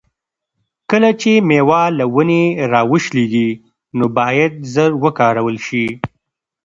کله 0.89 1.09
چې 1.21 1.31
مېوه 1.47 1.81
له 1.97 2.05
ونې 2.15 2.43
را 2.71 2.81
وشلیږي 2.91 3.49
نو 3.97 4.05
باید 4.17 4.53
ژر 4.73 4.91
وکارول 5.03 5.57
شي. 5.67 5.85